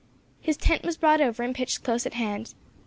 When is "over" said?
1.21-1.43